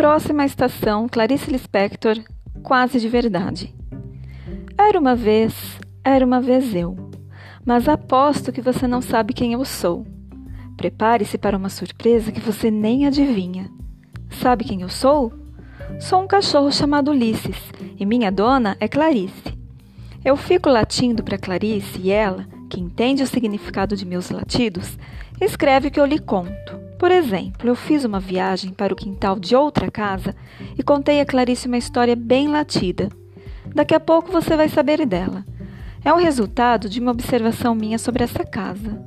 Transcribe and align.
Próxima 0.00 0.46
estação, 0.46 1.06
Clarice 1.06 1.50
Lispector, 1.50 2.16
quase 2.62 2.98
de 2.98 3.06
verdade. 3.06 3.74
Era 4.78 4.98
uma 4.98 5.14
vez, 5.14 5.78
era 6.02 6.24
uma 6.24 6.40
vez 6.40 6.74
eu, 6.74 6.96
mas 7.66 7.86
aposto 7.86 8.50
que 8.50 8.62
você 8.62 8.86
não 8.86 9.02
sabe 9.02 9.34
quem 9.34 9.52
eu 9.52 9.62
sou. 9.62 10.06
Prepare-se 10.74 11.36
para 11.36 11.54
uma 11.54 11.68
surpresa 11.68 12.32
que 12.32 12.40
você 12.40 12.70
nem 12.70 13.06
adivinha. 13.06 13.70
Sabe 14.30 14.64
quem 14.64 14.80
eu 14.80 14.88
sou? 14.88 15.34
Sou 15.98 16.22
um 16.22 16.26
cachorro 16.26 16.72
chamado 16.72 17.10
Ulisses 17.10 17.58
e 17.98 18.06
minha 18.06 18.32
dona 18.32 18.78
é 18.80 18.88
Clarice. 18.88 19.54
Eu 20.24 20.34
fico 20.34 20.70
latindo 20.70 21.22
para 21.22 21.36
Clarice 21.36 22.00
e 22.00 22.10
ela, 22.10 22.46
que 22.70 22.80
entende 22.80 23.22
o 23.22 23.26
significado 23.26 23.94
de 23.94 24.06
meus 24.06 24.30
latidos, 24.30 24.96
escreve 25.38 25.88
o 25.88 25.90
que 25.90 26.00
eu 26.00 26.06
lhe 26.06 26.18
conto. 26.18 26.89
Por 27.00 27.10
exemplo, 27.10 27.66
eu 27.66 27.74
fiz 27.74 28.04
uma 28.04 28.20
viagem 28.20 28.74
para 28.74 28.92
o 28.92 28.96
quintal 28.96 29.40
de 29.40 29.56
outra 29.56 29.90
casa 29.90 30.36
e 30.76 30.82
contei 30.82 31.18
a 31.18 31.24
Clarice 31.24 31.66
uma 31.66 31.78
história 31.78 32.14
bem 32.14 32.46
latida. 32.46 33.08
Daqui 33.74 33.94
a 33.94 33.98
pouco 33.98 34.30
você 34.30 34.54
vai 34.54 34.68
saber 34.68 35.06
dela. 35.06 35.42
É 36.04 36.12
o 36.12 36.18
resultado 36.18 36.90
de 36.90 37.00
uma 37.00 37.12
observação 37.12 37.74
minha 37.74 37.98
sobre 37.98 38.22
essa 38.22 38.44
casa. 38.44 39.02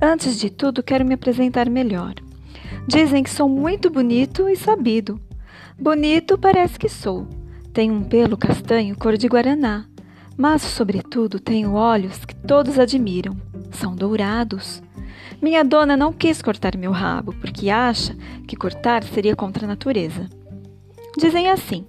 Antes 0.00 0.38
de 0.38 0.48
tudo, 0.48 0.80
quero 0.80 1.04
me 1.04 1.14
apresentar 1.14 1.68
melhor. 1.68 2.14
Dizem 2.86 3.24
que 3.24 3.30
sou 3.30 3.48
muito 3.48 3.90
bonito 3.90 4.48
e 4.48 4.54
sabido. 4.54 5.20
Bonito 5.76 6.38
parece 6.38 6.78
que 6.78 6.88
sou. 6.88 7.26
Tenho 7.72 7.94
um 7.94 8.04
pelo 8.04 8.36
castanho 8.36 8.96
cor 8.96 9.16
de 9.16 9.26
guaraná, 9.26 9.86
mas, 10.36 10.62
sobretudo, 10.62 11.40
tenho 11.40 11.72
olhos 11.72 12.24
que 12.24 12.36
todos 12.36 12.78
admiram. 12.78 13.36
São 13.72 13.92
dourados. 13.96 14.80
Minha 15.40 15.64
dona 15.64 15.96
não 15.96 16.12
quis 16.12 16.42
cortar 16.42 16.76
meu 16.76 16.90
rabo, 16.90 17.32
porque 17.40 17.70
acha 17.70 18.16
que 18.46 18.56
cortar 18.56 19.04
seria 19.04 19.36
contra 19.36 19.64
a 19.64 19.68
natureza. 19.68 20.28
Dizem 21.16 21.48
assim: 21.48 21.86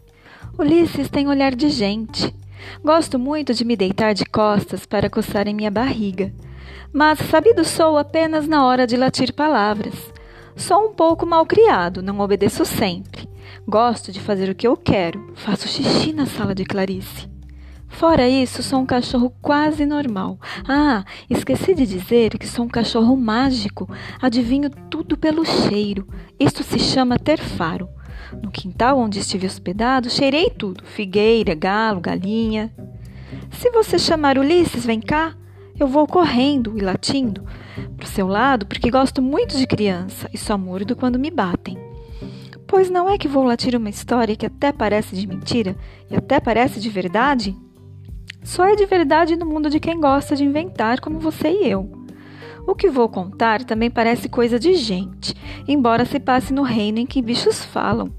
Ulisses 0.57 1.09
tem 1.09 1.27
olhar 1.27 1.55
de 1.55 1.69
gente. 1.69 2.33
Gosto 2.83 3.17
muito 3.17 3.53
de 3.53 3.65
me 3.65 3.75
deitar 3.75 4.13
de 4.13 4.25
costas 4.25 4.85
para 4.85 5.09
coçar 5.09 5.47
em 5.47 5.53
minha 5.53 5.71
barriga 5.71 6.31
mas 6.91 7.19
sabido 7.19 7.63
sou 7.63 7.97
apenas 7.97 8.47
na 8.47 8.65
hora 8.65 8.87
de 8.87 8.97
latir 8.97 9.33
palavras. 9.33 9.93
Sou 10.55 10.87
um 10.87 10.93
pouco 10.93 11.25
mal 11.25 11.45
criado, 11.45 12.01
não 12.01 12.19
obedeço 12.19 12.65
sempre. 12.65 13.29
Gosto 13.67 14.11
de 14.11 14.19
fazer 14.19 14.49
o 14.49 14.55
que 14.55 14.67
eu 14.67 14.75
quero, 14.75 15.31
faço 15.35 15.67
xixi 15.67 16.11
na 16.11 16.25
sala 16.25 16.55
de 16.55 16.65
Clarice. 16.65 17.29
Fora 17.89 18.29
isso, 18.29 18.63
sou 18.63 18.79
um 18.79 18.85
cachorro 18.85 19.33
quase 19.41 19.85
normal. 19.85 20.39
Ah, 20.65 21.03
esqueci 21.29 21.73
de 21.75 21.85
dizer 21.85 22.37
que 22.37 22.47
sou 22.47 22.63
um 22.63 22.69
cachorro 22.69 23.17
mágico. 23.17 23.89
Adivinho 24.21 24.69
tudo 24.69 25.17
pelo 25.17 25.43
cheiro. 25.43 26.07
Isto 26.39 26.63
se 26.63 26.79
chama 26.79 27.19
ter 27.19 27.39
faro. 27.39 27.89
No 28.41 28.51
quintal 28.51 28.97
onde 28.99 29.19
estive 29.19 29.47
hospedado, 29.47 30.09
cheirei 30.09 30.49
tudo: 30.49 30.85
figueira, 30.85 31.53
galo, 31.55 31.99
galinha. 31.99 32.71
Se 33.51 33.69
você 33.71 33.99
chamar 33.99 34.37
Ulisses, 34.37 34.85
vem 34.85 35.01
cá, 35.01 35.35
eu 35.77 35.87
vou 35.87 36.07
correndo 36.07 36.77
e 36.77 36.81
latindo 36.81 37.43
para 37.97 38.05
o 38.05 38.09
seu 38.09 38.27
lado 38.27 38.65
porque 38.65 38.89
gosto 38.89 39.21
muito 39.21 39.57
de 39.57 39.67
criança 39.67 40.29
e 40.33 40.37
só 40.37 40.57
mordo 40.57 40.95
quando 40.95 41.19
me 41.19 41.31
batem. 41.31 41.77
Pois 42.67 42.89
não 42.89 43.09
é 43.09 43.17
que 43.17 43.27
vou 43.27 43.43
latir 43.43 43.75
uma 43.75 43.89
história 43.89 44.35
que 44.35 44.45
até 44.45 44.71
parece 44.71 45.15
de 45.15 45.25
mentira 45.25 45.75
e 46.09 46.15
até 46.15 46.39
parece 46.39 46.79
de 46.79 46.89
verdade? 46.89 47.57
Só 48.43 48.65
é 48.65 48.75
de 48.75 48.85
verdade 48.85 49.35
no 49.35 49.45
mundo 49.45 49.69
de 49.69 49.79
quem 49.79 49.99
gosta 49.99 50.35
de 50.35 50.43
inventar 50.43 50.99
como 50.99 51.19
você 51.19 51.49
e 51.49 51.69
eu. 51.69 51.89
O 52.67 52.75
que 52.75 52.89
vou 52.89 53.09
contar 53.09 53.63
também 53.63 53.89
parece 53.89 54.29
coisa 54.29 54.59
de 54.59 54.75
gente, 54.75 55.33
embora 55.67 56.05
se 56.05 56.19
passe 56.19 56.53
no 56.53 56.61
reino 56.61 56.99
em 56.99 57.05
que 57.05 57.21
bichos 57.21 57.63
falam. 57.65 58.13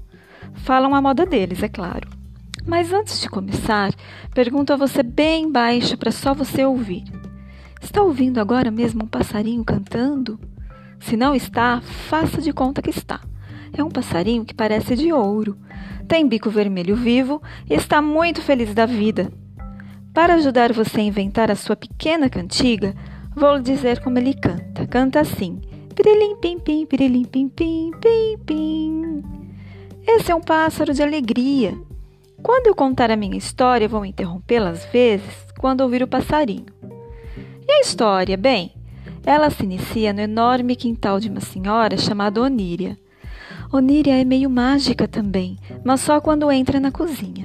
Falam 0.53 0.93
a 0.93 1.01
moda 1.01 1.25
deles, 1.25 1.63
é 1.63 1.69
claro. 1.69 2.09
Mas 2.65 2.93
antes 2.93 3.19
de 3.19 3.29
começar, 3.29 3.93
pergunto 4.33 4.73
a 4.73 4.77
você 4.77 5.01
bem 5.01 5.51
baixo 5.51 5.97
para 5.97 6.11
só 6.11 6.33
você 6.33 6.65
ouvir. 6.65 7.03
Está 7.81 8.03
ouvindo 8.03 8.39
agora 8.39 8.69
mesmo 8.69 9.03
um 9.03 9.07
passarinho 9.07 9.63
cantando? 9.65 10.39
Se 10.99 11.17
não 11.17 11.33
está, 11.33 11.81
faça 11.81 12.39
de 12.41 12.53
conta 12.53 12.81
que 12.81 12.91
está. 12.91 13.19
É 13.75 13.83
um 13.83 13.89
passarinho 13.89 14.45
que 14.45 14.53
parece 14.53 14.95
de 14.95 15.11
ouro. 15.11 15.57
Tem 16.07 16.27
bico 16.27 16.49
vermelho 16.49 16.95
vivo 16.95 17.41
e 17.69 17.73
está 17.73 18.01
muito 18.01 18.41
feliz 18.41 18.73
da 18.73 18.85
vida. 18.85 19.31
Para 20.13 20.33
ajudar 20.35 20.73
você 20.73 20.99
a 20.99 21.03
inventar 21.03 21.49
a 21.49 21.55
sua 21.55 21.75
pequena 21.75 22.29
cantiga, 22.29 22.93
vou 23.33 23.55
lhe 23.55 23.63
dizer 23.63 24.01
como 24.01 24.17
ele 24.17 24.33
canta. 24.33 24.85
Canta 24.85 25.21
assim: 25.21 25.61
pirilim 25.95 26.35
pim 26.35 26.59
pim, 26.59 26.85
pirilim 26.85 27.23
pim 27.23 27.47
pim, 27.47 27.91
pim 28.01 28.37
pim. 28.45 29.23
Esse 30.05 30.31
é 30.31 30.35
um 30.35 30.41
pássaro 30.41 30.93
de 30.93 31.01
alegria. 31.01 31.77
Quando 32.43 32.67
eu 32.67 32.75
contar 32.75 33.09
a 33.09 33.15
minha 33.15 33.37
história, 33.37 33.87
vou 33.87 34.03
interrompê-la 34.03 34.71
às 34.71 34.83
vezes 34.85 35.45
quando 35.57 35.81
ouvir 35.81 36.03
o 36.03 36.07
passarinho. 36.07 36.65
E 37.65 37.71
a 37.71 37.79
história? 37.79 38.35
Bem, 38.35 38.73
ela 39.25 39.49
se 39.49 39.63
inicia 39.63 40.11
no 40.11 40.19
enorme 40.19 40.75
quintal 40.75 41.21
de 41.21 41.29
uma 41.29 41.39
senhora 41.39 41.95
chamada 41.97 42.41
Oníria. 42.41 42.99
Oníria 43.71 44.19
é 44.19 44.25
meio 44.25 44.49
mágica 44.49 45.07
também, 45.07 45.57
mas 45.85 46.01
só 46.01 46.19
quando 46.19 46.51
entra 46.51 46.81
na 46.81 46.91
cozinha. 46.91 47.40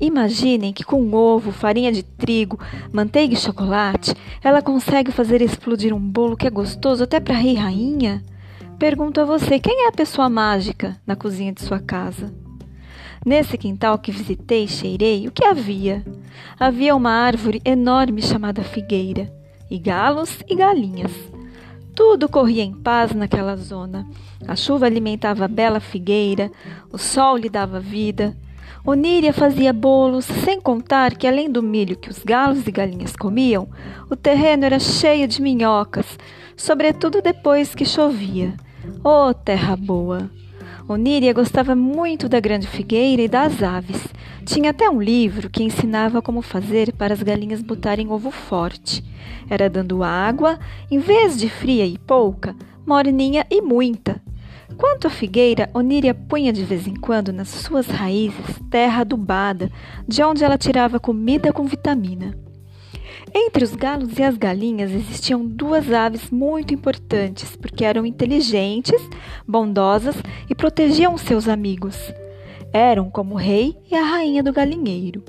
Imaginem 0.00 0.72
que 0.72 0.84
com 0.84 1.12
ovo, 1.14 1.52
farinha 1.52 1.92
de 1.92 2.02
trigo, 2.02 2.58
manteiga 2.92 3.34
e 3.34 3.36
chocolate, 3.36 4.14
ela 4.42 4.60
consegue 4.60 5.12
fazer 5.12 5.40
explodir 5.40 5.94
um 5.94 6.00
bolo 6.00 6.36
que 6.36 6.46
é 6.46 6.50
gostoso 6.50 7.04
até 7.04 7.20
para 7.20 7.34
rei 7.34 7.54
rainha. 7.54 8.22
Pergunto 8.78 9.20
a 9.20 9.24
você, 9.24 9.58
quem 9.58 9.86
é 9.86 9.88
a 9.88 9.92
pessoa 9.92 10.28
mágica 10.28 10.96
na 11.06 11.14
cozinha 11.14 11.52
de 11.52 11.62
sua 11.62 11.78
casa? 11.78 12.32
Nesse 13.24 13.56
quintal 13.56 13.98
que 13.98 14.12
visitei 14.12 14.64
e 14.64 14.68
cheirei, 14.68 15.26
o 15.26 15.32
que 15.32 15.44
havia? 15.44 16.04
Havia 16.58 16.94
uma 16.94 17.10
árvore 17.10 17.62
enorme 17.64 18.20
chamada 18.20 18.62
figueira 18.62 19.32
e 19.70 19.78
galos 19.78 20.40
e 20.48 20.54
galinhas. 20.54 21.12
Tudo 21.94 22.28
corria 22.28 22.62
em 22.62 22.74
paz 22.74 23.12
naquela 23.14 23.56
zona. 23.56 24.06
A 24.46 24.56
chuva 24.56 24.84
alimentava 24.84 25.44
a 25.44 25.48
bela 25.48 25.80
figueira, 25.80 26.50
o 26.92 26.98
sol 26.98 27.36
lhe 27.36 27.48
dava 27.48 27.80
vida. 27.80 28.36
Oníria 28.84 29.32
fazia 29.32 29.72
bolos, 29.72 30.24
sem 30.24 30.60
contar 30.60 31.16
que, 31.16 31.26
além 31.26 31.50
do 31.50 31.62
milho 31.62 31.96
que 31.96 32.10
os 32.10 32.18
galos 32.18 32.66
e 32.66 32.70
galinhas 32.70 33.16
comiam, 33.16 33.68
o 34.10 34.16
terreno 34.16 34.64
era 34.64 34.78
cheio 34.78 35.26
de 35.26 35.40
minhocas, 35.40 36.18
sobretudo 36.56 37.22
depois 37.22 37.74
que 37.74 37.84
chovia. 37.84 38.54
Oh, 39.02 39.32
terra 39.32 39.74
boa! 39.76 40.30
Oníria 40.86 41.32
gostava 41.32 41.74
muito 41.74 42.28
da 42.28 42.38
grande 42.38 42.66
figueira 42.66 43.22
e 43.22 43.28
das 43.28 43.62
aves. 43.62 44.06
Tinha 44.44 44.68
até 44.68 44.88
um 44.90 45.00
livro 45.00 45.48
que 45.48 45.62
ensinava 45.62 46.20
como 46.20 46.42
fazer 46.42 46.92
para 46.92 47.14
as 47.14 47.22
galinhas 47.22 47.62
botarem 47.62 48.10
ovo 48.10 48.30
forte. 48.30 49.02
Era 49.48 49.70
dando 49.70 50.02
água, 50.02 50.58
em 50.90 50.98
vez 50.98 51.38
de 51.38 51.48
fria 51.48 51.86
e 51.86 51.96
pouca, 51.96 52.54
morninha 52.86 53.46
e 53.50 53.62
muita. 53.62 54.20
Quanto 54.76 55.06
à 55.06 55.10
figueira, 55.10 55.70
Oníria 55.72 56.14
punha 56.14 56.52
de 56.52 56.64
vez 56.64 56.86
em 56.86 56.94
quando 56.94 57.32
nas 57.32 57.48
suas 57.48 57.86
raízes 57.86 58.60
terra 58.70 59.02
adubada, 59.02 59.70
de 60.06 60.22
onde 60.22 60.42
ela 60.42 60.58
tirava 60.58 60.98
comida 60.98 61.52
com 61.52 61.64
vitamina. 61.64 62.36
Entre 63.32 63.64
os 63.64 63.74
galos 63.74 64.18
e 64.18 64.22
as 64.22 64.36
galinhas 64.36 64.92
existiam 64.92 65.44
duas 65.44 65.92
aves 65.92 66.30
muito 66.30 66.72
importantes, 66.72 67.56
porque 67.56 67.84
eram 67.84 68.06
inteligentes, 68.06 69.00
bondosas 69.46 70.16
e 70.48 70.54
protegiam 70.54 71.16
seus 71.18 71.48
amigos. 71.48 72.12
Eram 72.72 73.10
como 73.10 73.34
o 73.34 73.38
rei 73.38 73.76
e 73.90 73.94
a 73.94 74.02
rainha 74.02 74.42
do 74.42 74.52
galinheiro. 74.52 75.22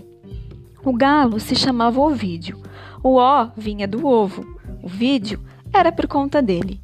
O 0.84 0.94
galo 0.94 1.40
se 1.40 1.56
chamava 1.56 2.00
Ovídio. 2.00 2.62
O 3.03 3.19
O 3.19 3.51
vinha 3.57 3.88
do 3.88 4.06
ovo. 4.06 4.45
O 4.84 4.88
vídeo 4.88 5.40
era 5.74 5.92
por 5.92 6.08
conta 6.08 6.42
dele. 6.42 6.80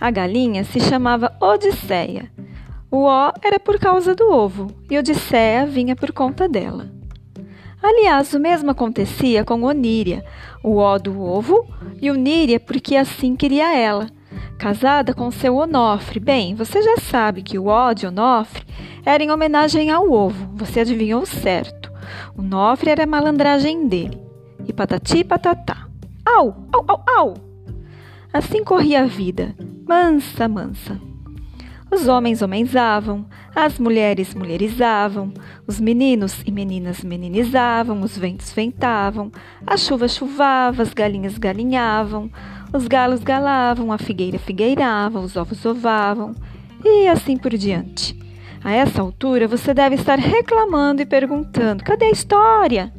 A 0.00 0.10
galinha 0.10 0.64
se 0.64 0.80
chamava 0.80 1.36
Odisseia. 1.40 2.30
O 2.90 2.98
O 3.02 3.32
era 3.42 3.58
por 3.58 3.78
causa 3.78 4.14
do 4.14 4.30
ovo 4.30 4.68
e 4.90 4.98
Odisseia 4.98 5.66
vinha 5.66 5.96
por 5.96 6.12
conta 6.12 6.48
dela. 6.48 6.88
Aliás, 7.82 8.32
o 8.32 8.40
mesmo 8.40 8.70
acontecia 8.70 9.44
com 9.44 9.62
Oníria, 9.62 10.24
o 10.62 10.76
ó 10.76 10.98
do 10.98 11.20
ovo, 11.20 11.68
e 12.00 12.10
Oníria 12.10 12.58
porque 12.58 12.96
assim 12.96 13.36
queria 13.36 13.76
ela. 13.76 14.08
Casada 14.58 15.12
com 15.12 15.30
seu 15.30 15.56
Onofre. 15.56 16.18
Bem, 16.18 16.54
você 16.54 16.82
já 16.82 16.96
sabe 16.96 17.42
que 17.42 17.58
o 17.58 17.66
ó 17.66 17.92
de 17.92 18.06
Onofre 18.06 18.64
era 19.04 19.22
em 19.22 19.30
homenagem 19.30 19.90
ao 19.90 20.10
ovo. 20.10 20.50
Você 20.54 20.80
adivinhou 20.80 21.26
certo. 21.26 21.92
O 22.36 22.40
Onofre 22.40 22.90
era 22.90 23.04
a 23.04 23.06
malandragem 23.06 23.86
dele. 23.86 24.20
E 24.66 24.72
patati 24.72 25.22
patatá. 25.22 25.86
Au, 26.24 26.68
au, 26.72 26.84
au, 26.88 27.02
au! 27.06 27.45
Assim 28.36 28.62
corria 28.62 29.00
a 29.00 29.06
vida, 29.06 29.56
mansa, 29.88 30.46
mansa. 30.46 31.00
Os 31.90 32.06
homens 32.06 32.42
homenzavam, 32.42 33.24
as 33.54 33.78
mulheres 33.78 34.34
mulherizavam, 34.34 35.32
os 35.66 35.80
meninos 35.80 36.42
e 36.44 36.50
meninas 36.50 37.02
meninizavam, 37.02 38.02
os 38.02 38.18
ventos 38.18 38.52
ventavam, 38.52 39.32
a 39.66 39.78
chuva 39.78 40.06
chuvava, 40.06 40.82
as 40.82 40.92
galinhas 40.92 41.38
galinhavam, 41.38 42.30
os 42.74 42.86
galos 42.86 43.20
galavam, 43.20 43.90
a 43.90 43.96
figueira 43.96 44.38
figueirava, 44.38 45.18
os 45.18 45.34
ovos 45.34 45.64
ovavam, 45.64 46.34
e 46.84 47.08
assim 47.08 47.38
por 47.38 47.56
diante. 47.56 48.14
A 48.62 48.70
essa 48.70 49.00
altura 49.00 49.48
você 49.48 49.72
deve 49.72 49.94
estar 49.94 50.18
reclamando 50.18 51.00
e 51.00 51.06
perguntando: 51.06 51.82
cadê 51.82 52.04
a 52.04 52.10
história? 52.10 52.92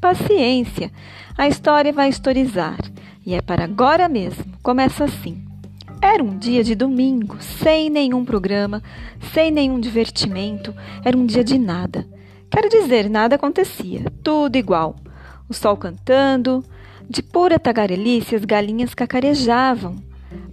Paciência, 0.00 0.90
a 1.36 1.46
história 1.46 1.92
vai 1.92 2.08
historizar 2.08 2.78
e 3.26 3.34
é 3.34 3.40
para 3.40 3.64
agora 3.64 4.08
mesmo. 4.08 4.44
Começa 4.62 5.04
assim. 5.04 5.44
Era 6.00 6.22
um 6.22 6.36
dia 6.36 6.62
de 6.62 6.74
domingo, 6.74 7.38
sem 7.40 7.88
nenhum 7.88 8.24
programa, 8.24 8.82
sem 9.32 9.50
nenhum 9.50 9.80
divertimento, 9.80 10.74
era 11.02 11.16
um 11.16 11.24
dia 11.24 11.42
de 11.42 11.58
nada. 11.58 12.06
Quero 12.50 12.68
dizer, 12.68 13.08
nada 13.08 13.36
acontecia, 13.36 14.12
tudo 14.22 14.56
igual. 14.56 14.96
O 15.48 15.54
sol 15.54 15.76
cantando, 15.76 16.62
de 17.08 17.22
pura 17.22 17.58
tagarelice 17.58 18.36
as 18.36 18.44
galinhas 18.44 18.94
cacarejavam. 18.94 19.96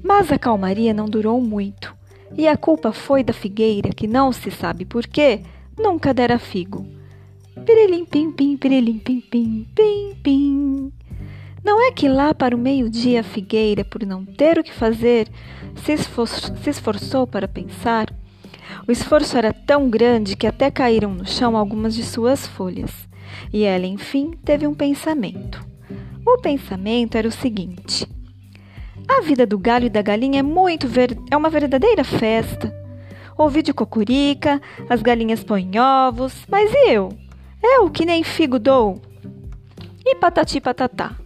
Mas 0.02 0.32
a 0.32 0.40
calmaria 0.40 0.94
não 0.94 1.06
durou 1.06 1.42
muito, 1.42 1.94
e 2.38 2.48
a 2.48 2.56
culpa 2.56 2.92
foi 2.92 3.24
da 3.24 3.34
figueira, 3.34 3.90
que 3.90 4.08
não 4.08 4.32
se 4.32 4.50
sabe 4.52 4.86
por 4.86 5.06
quê, 5.06 5.42
nunca 5.78 6.14
dera 6.14 6.40
figo. 6.40 6.86
Pirilim 7.66 8.06
pim 8.06 8.32
pim, 8.32 8.56
pirilim 8.56 9.00
pim 9.00 9.20
pim, 9.20 9.68
pim 9.76 10.16
pim. 10.24 10.94
Não 11.64 11.82
é 11.88 11.92
que 11.92 12.10
lá 12.10 12.34
para 12.34 12.56
o 12.56 12.60
meio-dia 12.60 13.20
a 13.20 13.24
figueira, 13.24 13.86
por 13.86 14.04
não 14.06 14.26
ter 14.26 14.58
o 14.58 14.64
que 14.64 14.74
fazer, 14.74 15.28
se, 15.76 15.94
esfor 15.94 16.28
se 16.28 16.70
esforçou 16.70 17.28
para 17.28 17.48
pensar? 17.48 18.12
O 18.88 18.92
esforço 18.92 19.38
era 19.38 19.54
tão 19.54 19.90
grande 19.90 20.36
que 20.36 20.48
até 20.48 20.72
caíram 20.72 21.14
no 21.14 21.26
chão 21.26 21.56
algumas 21.56 21.94
de 21.94 22.04
suas 22.04 22.48
folhas. 22.48 22.92
E 23.54 23.64
ela, 23.64 23.86
enfim, 23.86 24.32
teve 24.44 24.66
um 24.66 24.74
pensamento. 24.74 25.64
O 26.26 26.40
pensamento 26.40 27.16
era 27.16 27.28
o 27.28 27.32
seguinte: 27.32 28.08
A 29.08 29.22
vida 29.22 29.46
do 29.46 29.60
galho 29.60 29.86
e 29.86 29.90
da 29.90 30.02
galinha 30.02 30.40
é 30.40 30.44
muito 30.44 30.88
ver 30.88 31.16
é 31.30 31.38
uma 31.38 31.50
verdadeira 31.50 32.04
festa. 32.04 32.74
Ouvi 33.38 33.62
de 33.62 33.74
cocurica, 33.74 34.62
as 34.90 35.02
galinhas 35.02 35.44
põem 35.44 35.80
ovos, 35.80 36.46
mas 36.50 36.72
eu? 36.88 37.10
Eu 37.64 37.90
que 37.90 38.06
nem 38.06 38.24
figo 38.24 38.58
dou. 38.58 39.02
E 40.04 40.16
patati 40.16 40.60
patatá. 40.60 41.21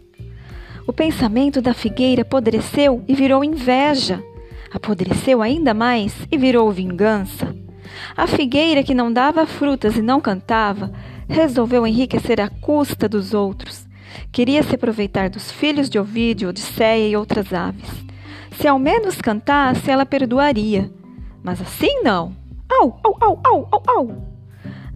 O 0.88 0.94
pensamento 0.94 1.62
da 1.62 1.74
figueira 1.74 2.22
apodreceu 2.22 3.04
e 3.08 3.16
virou 3.16 3.44
inveja. 3.44 4.24
Apodreceu 4.72 5.42
ainda 5.42 5.74
mais 5.74 6.14
e 6.32 6.38
virou 6.38 6.72
vingança. 6.72 7.56
A 8.16 8.28
figueira 8.28 8.84
que 8.84 8.94
não 8.94 9.12
dava 9.12 9.48
frutas 9.48 9.98
e 9.98 10.02
não 10.02 10.22
cantava, 10.22 10.92
resolveu 11.28 11.88
enriquecer 11.88 12.40
à 12.40 12.50
custa 12.50 13.10
dos 13.10 13.34
outros. 13.34 13.88
Queria 14.32 14.62
se 14.62 14.76
aproveitar 14.76 15.30
dos 15.30 15.52
filhos 15.52 15.90
de 15.90 15.98
Ovídio, 15.98 16.50
Odisseia 16.50 17.10
e 17.10 17.16
outras 17.16 17.52
aves. 17.52 17.90
Se 18.52 18.68
ao 18.68 18.78
menos 18.78 19.20
cantasse, 19.20 19.90
ela 19.90 20.06
perdoaria. 20.06 20.92
Mas 21.44 21.62
assim 21.62 22.02
não. 22.04 22.36
Au, 22.70 23.00
au, 23.04 23.18
au, 23.22 23.40
au, 23.44 23.68
au, 23.72 23.84
au. 23.88 24.36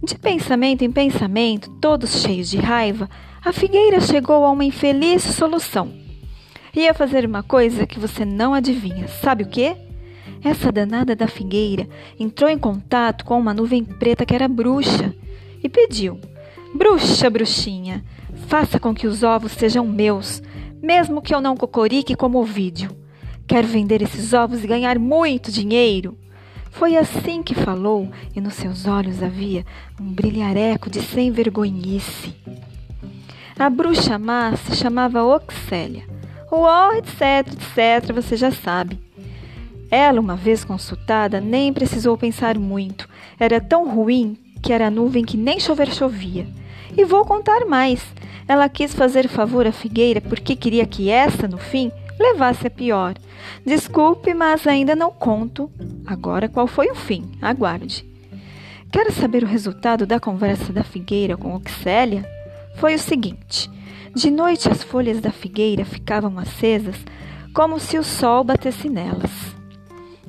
De 0.02 0.16
pensamento 0.16 0.82
em 0.82 0.90
pensamento, 0.90 1.68
todos 1.80 2.22
cheios 2.22 2.48
de 2.48 2.58
raiva, 2.58 3.08
a 3.42 3.52
figueira 3.52 4.00
chegou 4.00 4.44
a 4.44 4.50
uma 4.50 4.64
infeliz 4.64 5.22
solução. 5.22 5.92
Ia 6.74 6.92
fazer 6.92 7.24
uma 7.24 7.42
coisa 7.42 7.86
que 7.86 7.98
você 7.98 8.24
não 8.24 8.52
adivinha. 8.52 9.08
Sabe 9.08 9.44
o 9.44 9.48
que? 9.48 9.74
Essa 10.44 10.70
danada 10.70 11.16
da 11.16 11.26
figueira 11.26 11.88
entrou 12.18 12.50
em 12.50 12.58
contato 12.58 13.24
com 13.24 13.38
uma 13.38 13.54
nuvem 13.54 13.82
preta 13.82 14.26
que 14.26 14.34
era 14.34 14.46
bruxa 14.46 15.14
e 15.62 15.68
pediu: 15.68 16.20
Bruxa, 16.74 17.28
bruxinha, 17.30 18.04
faça 18.46 18.78
com 18.78 18.94
que 18.94 19.06
os 19.06 19.22
ovos 19.22 19.52
sejam 19.52 19.86
meus, 19.86 20.42
mesmo 20.82 21.22
que 21.22 21.34
eu 21.34 21.40
não 21.40 21.56
cocorique 21.56 22.14
como 22.14 22.40
o 22.40 22.44
vídeo. 22.44 22.90
Quero 23.46 23.66
vender 23.66 24.02
esses 24.02 24.32
ovos 24.32 24.62
e 24.62 24.66
ganhar 24.66 24.98
muito 24.98 25.50
dinheiro. 25.50 26.16
Foi 26.70 26.96
assim 26.96 27.42
que 27.42 27.54
falou, 27.54 28.08
e 28.34 28.40
nos 28.40 28.54
seus 28.54 28.86
olhos 28.86 29.22
havia 29.22 29.66
um 30.00 30.04
brilhareco 30.04 30.88
de 30.88 31.02
sem 31.02 31.32
vergonhice. 31.32 32.34
A 33.60 33.68
bruxa 33.68 34.18
má 34.18 34.56
se 34.56 34.74
chamava 34.74 35.22
Oxélia. 35.22 36.04
O 36.50 36.60
ó, 36.62 36.94
etc, 36.94 37.46
etc, 37.52 38.10
você 38.14 38.34
já 38.34 38.50
sabe. 38.50 38.98
Ela, 39.90 40.18
uma 40.18 40.34
vez 40.34 40.64
consultada, 40.64 41.42
nem 41.42 41.70
precisou 41.70 42.16
pensar 42.16 42.56
muito. 42.56 43.06
Era 43.38 43.60
tão 43.60 43.86
ruim 43.94 44.38
que 44.62 44.72
era 44.72 44.90
nuvem 44.90 45.26
que 45.26 45.36
nem 45.36 45.60
chover 45.60 45.92
chovia. 45.92 46.48
E 46.96 47.04
vou 47.04 47.26
contar 47.26 47.66
mais. 47.66 48.02
Ela 48.48 48.66
quis 48.66 48.94
fazer 48.94 49.28
favor 49.28 49.66
à 49.66 49.72
figueira 49.72 50.22
porque 50.22 50.56
queria 50.56 50.86
que 50.86 51.10
essa, 51.10 51.46
no 51.46 51.58
fim, 51.58 51.92
levasse 52.18 52.66
a 52.66 52.70
pior. 52.70 53.14
Desculpe, 53.66 54.32
mas 54.32 54.66
ainda 54.66 54.96
não 54.96 55.10
conto. 55.10 55.70
Agora 56.06 56.48
qual 56.48 56.66
foi 56.66 56.86
o 56.86 56.94
fim? 56.94 57.30
Aguarde. 57.42 58.06
Quer 58.90 59.12
saber 59.12 59.42
o 59.42 59.46
resultado 59.46 60.06
da 60.06 60.18
conversa 60.18 60.72
da 60.72 60.82
figueira 60.82 61.36
com 61.36 61.54
Oxélia? 61.54 62.39
Foi 62.76 62.94
o 62.94 62.98
seguinte: 62.98 63.70
de 64.14 64.30
noite 64.30 64.68
as 64.68 64.82
folhas 64.82 65.20
da 65.20 65.30
figueira 65.30 65.84
ficavam 65.84 66.38
acesas 66.38 66.96
como 67.54 67.78
se 67.78 67.98
o 67.98 68.04
sol 68.04 68.44
batesse 68.44 68.88
nelas. 68.88 69.30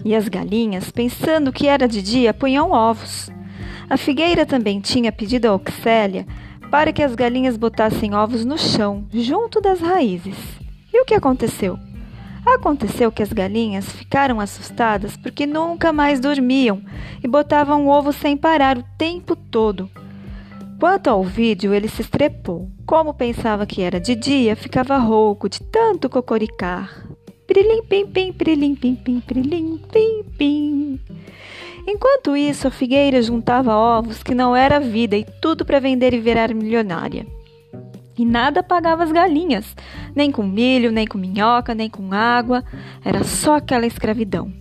E 0.04 0.16
as 0.16 0.28
galinhas, 0.28 0.90
pensando 0.90 1.52
que 1.52 1.68
era 1.68 1.88
de 1.88 2.02
dia, 2.02 2.34
punham 2.34 2.72
ovos. 2.72 3.30
A 3.90 3.98
figueira 3.98 4.46
também 4.46 4.80
tinha 4.80 5.12
pedido 5.12 5.48
a 5.48 5.54
Oxélia 5.54 6.26
para 6.72 6.94
que 6.94 7.04
as 7.04 7.14
galinhas 7.14 7.58
botassem 7.58 8.16
ovos 8.16 8.46
no 8.46 8.58
chão, 8.58 9.06
junto 9.14 9.60
das 9.60 9.80
raízes. 9.82 10.38
E 10.94 11.02
o 11.02 11.06
que 11.06 11.14
aconteceu? 11.14 11.78
Aconteceu 12.46 13.12
que 13.12 13.22
as 13.22 13.32
galinhas 13.32 13.90
ficaram 13.92 14.40
assustadas 14.40 15.16
porque 15.16 15.46
nunca 15.46 15.94
mais 15.94 16.20
dormiam 16.20 16.82
e 17.24 17.28
botavam 17.28 17.88
ovo 17.88 18.12
sem 18.12 18.36
parar 18.36 18.78
o 18.78 18.84
tempo 18.98 19.36
todo. 19.36 19.90
Quanto 20.82 21.12
ao 21.12 21.24
vídeo, 21.24 21.76
ele 21.76 21.88
se 21.88 22.02
estrepou. 22.02 22.68
Como 22.88 23.14
pensava 23.14 23.68
que 23.68 23.84
era 23.84 24.00
de 24.00 24.16
dia, 24.16 24.56
ficava 24.56 24.98
rouco 24.98 25.48
de 25.48 25.62
tanto 25.62 26.10
cocoricar. 26.10 27.06
Pirilim, 27.46 27.84
pim, 27.84 28.08
pim, 28.08 28.34
pirilim, 28.34 28.74
pim, 28.74 28.96
pim, 28.96 29.20
pirilim, 29.20 29.78
pim, 29.78 30.24
pim. 30.36 31.00
Enquanto 31.88 32.36
isso, 32.36 32.68
a 32.68 32.72
figueira 32.72 33.22
juntava 33.22 33.76
ovos 33.76 34.24
que 34.24 34.34
não 34.34 34.56
era 34.56 34.80
vida 34.80 35.16
e 35.16 35.24
tudo 35.40 35.64
para 35.64 35.80
vender 35.80 36.16
e 36.16 36.20
virar 36.20 36.52
milionária. 36.52 37.28
E 38.18 38.26
nada 38.26 38.64
pagava 38.64 39.04
as 39.04 39.12
galinhas, 39.12 39.76
nem 40.16 40.32
com 40.32 40.42
milho, 40.42 40.92
nem 40.92 41.06
com 41.06 41.20
minhoca, 41.20 41.76
nem 41.76 41.92
com 41.92 42.12
água, 42.12 42.64
era 43.06 43.24
só 43.24 43.58
aquela 43.58 43.86
escravidão. 43.86 44.52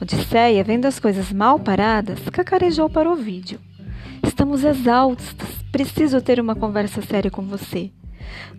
Odisseia, 0.00 0.62
vendo 0.62 0.86
as 0.86 1.00
coisas 1.00 1.32
mal 1.32 1.58
paradas, 1.58 2.20
cacarejou 2.30 2.88
para 2.88 3.10
o 3.10 3.16
vídeo. 3.16 3.58
Estamos 4.22 4.64
exaustas. 4.64 5.48
Preciso 5.72 6.20
ter 6.20 6.40
uma 6.40 6.54
conversa 6.54 7.02
séria 7.02 7.30
com 7.30 7.42
você. 7.42 7.90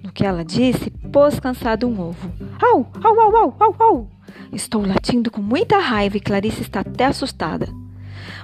No 0.03 0.11
que 0.11 0.25
ela 0.25 0.43
disse, 0.43 0.89
pôs 1.11 1.39
cansado 1.39 1.87
um 1.87 1.99
ovo. 1.99 2.31
Au, 2.61 2.87
au, 3.03 3.19
au, 3.19 3.35
au, 3.35 3.55
au, 3.59 3.75
au. 3.79 4.09
Estou 4.51 4.85
latindo 4.85 5.31
com 5.31 5.41
muita 5.41 5.79
raiva 5.79 6.17
e 6.17 6.19
Clarice 6.19 6.61
está 6.61 6.81
até 6.81 7.05
assustada. 7.05 7.67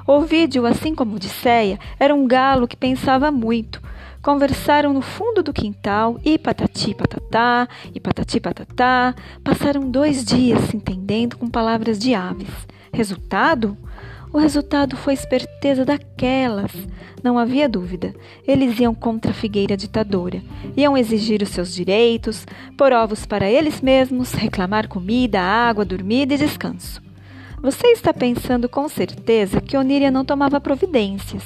Ovídio, 0.08 0.66
assim 0.66 0.96
como 0.96 1.16
Odisseia, 1.16 1.80
era 2.00 2.14
um 2.14 2.28
galo 2.28 2.68
que 2.68 2.76
pensava 2.76 3.32
muito. 3.32 3.82
Conversaram 4.22 4.94
no 4.94 5.02
fundo 5.02 5.42
do 5.42 5.54
quintal 5.54 6.20
e 6.24 6.38
patati 6.38 6.94
patatá, 6.94 7.68
e 7.94 8.00
patati 8.00 8.40
patatá. 8.40 9.16
Passaram 9.44 9.90
dois 9.90 10.24
dias 10.24 10.60
se 10.66 10.78
entendendo 10.78 11.38
com 11.38 11.48
palavras 11.48 11.98
de 11.98 12.14
aves. 12.14 12.50
Resultado? 12.94 13.78
O 14.34 14.38
resultado 14.38 14.96
foi 14.96 15.14
esperteza 15.14 15.84
daquelas. 15.84 16.72
Não 17.22 17.38
havia 17.38 17.68
dúvida. 17.68 18.16
Eles 18.48 18.80
iam 18.80 18.96
contra 18.96 19.32
a 19.32 19.34
figueira 19.34 19.76
ditadora. 19.76 20.42
Iam 20.76 20.98
exigir 20.98 21.42
os 21.42 21.50
seus 21.50 21.74
direitos, 21.74 22.48
pôr 22.78 22.94
ovos 22.94 23.26
para 23.26 23.50
eles 23.50 23.82
mesmos, 23.82 24.32
reclamar 24.32 24.88
comida, 24.88 25.42
água, 25.42 25.84
dormida 25.84 26.34
e 26.34 26.38
descanso. 26.38 27.02
Você 27.62 27.88
está 27.88 28.14
pensando 28.14 28.70
com 28.70 28.88
certeza 28.88 29.60
que 29.60 29.76
Oníria 29.76 30.10
não 30.10 30.24
tomava 30.24 30.62
providências. 30.62 31.44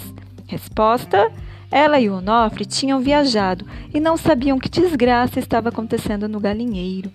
Resposta: 0.48 1.32
ela 1.72 2.00
e 2.00 2.08
o 2.08 2.18
Onofre 2.18 2.65
tinham 2.65 3.01
viajado 3.01 3.65
e 3.94 4.00
não 4.00 4.15
sabiam 4.15 4.60
que 4.60 4.70
desgraça 4.70 5.39
estava 5.39 5.70
acontecendo 5.70 6.30
no 6.30 6.39
galinheiro. 6.39 7.12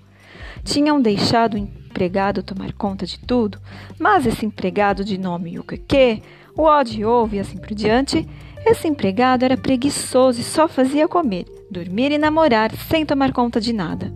Tinham 0.65 1.01
deixado 1.01 1.57
empregado 1.57 2.43
tomar 2.43 2.73
conta 2.73 3.07
de 3.07 3.19
tudo, 3.19 3.59
mas 3.99 4.27
esse 4.27 4.47
empregado 4.47 5.05
de 5.05 5.19
nome 5.19 5.55
Yukaque 5.55 6.23
o 6.57 6.65
odiou 6.65 7.29
e 7.33 7.39
assim 7.39 7.59
por 7.59 7.75
diante, 7.75 8.27
esse 8.67 8.87
empregado 8.87 9.45
era 9.45 9.57
preguiçoso 9.57 10.41
e 10.41 10.45
só 10.45 10.69
fazia 10.69 11.09
comer, 11.09 11.47
dormir 11.71 12.13
e 12.13 12.19
namorar 12.19 12.71
sem 12.89 13.07
tomar 13.07 13.33
conta 13.33 13.61
de 13.61 13.73
nada. 13.73 14.13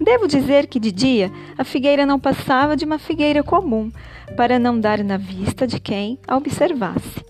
Devo 0.00 0.26
dizer 0.26 0.66
que 0.66 0.80
de 0.80 0.92
dia 0.92 1.30
a 1.56 1.64
figueira 1.64 2.04
não 2.04 2.18
passava 2.18 2.76
de 2.76 2.84
uma 2.84 2.98
figueira 2.98 3.42
comum, 3.42 3.90
para 4.36 4.58
não 4.58 4.78
dar 4.78 5.02
na 5.04 5.16
vista 5.16 5.66
de 5.66 5.78
quem 5.78 6.18
a 6.26 6.36
observasse. 6.36 7.24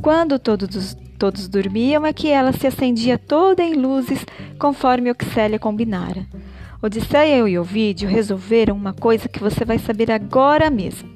Quando 0.00 0.38
todos, 0.38 0.96
todos 1.18 1.48
dormiam 1.48 2.06
é 2.06 2.12
que 2.12 2.28
ela 2.28 2.52
se 2.52 2.66
acendia 2.66 3.18
toda 3.18 3.62
em 3.62 3.74
luzes, 3.74 4.24
conforme 4.58 5.10
Oxélia 5.10 5.58
combinara. 5.58 6.26
Odisseia 6.80 7.48
e 7.48 7.58
Ovídio 7.58 8.08
resolveram 8.08 8.76
uma 8.76 8.92
coisa 8.92 9.28
que 9.28 9.40
você 9.40 9.64
vai 9.64 9.80
saber 9.80 10.12
agora 10.12 10.70
mesmo. 10.70 11.10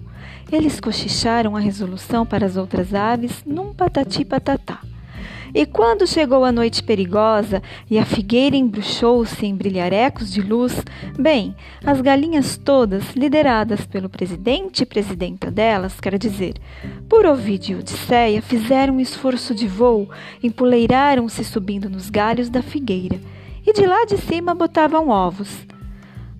Eles 0.50 0.80
cochicharam 0.80 1.56
a 1.56 1.60
resolução 1.60 2.26
para 2.26 2.44
as 2.44 2.56
outras 2.56 2.92
aves 2.92 3.44
num 3.46 3.72
patati 3.72 4.24
patatá. 4.24 4.80
E 5.54 5.64
quando 5.64 6.04
chegou 6.04 6.44
a 6.44 6.50
noite 6.50 6.82
perigosa 6.82 7.62
e 7.88 7.96
a 7.96 8.04
figueira 8.04 8.56
embruxou-se 8.56 9.46
em 9.46 9.54
brilharecos 9.54 10.32
de 10.32 10.40
luz, 10.40 10.82
bem, 11.16 11.54
as 11.84 12.00
galinhas 12.00 12.56
todas, 12.56 13.14
lideradas 13.14 13.86
pelo 13.86 14.08
presidente 14.08 14.82
e 14.82 14.86
presidenta 14.86 15.48
delas, 15.48 16.00
quer 16.00 16.18
dizer, 16.18 16.54
por 17.08 17.24
Ovídio 17.24 17.76
e 17.76 17.80
Odisseia, 17.80 18.42
fizeram 18.42 18.96
um 18.96 19.00
esforço 19.00 19.54
de 19.54 19.68
voo, 19.68 20.10
empoleiraram-se 20.42 21.44
subindo 21.44 21.88
nos 21.88 22.10
galhos 22.10 22.48
da 22.48 22.62
figueira, 22.62 23.20
e 23.66 23.72
de 23.72 23.86
lá 23.86 24.04
de 24.04 24.18
cima 24.18 24.54
botavam 24.54 25.08
ovos. 25.08 25.66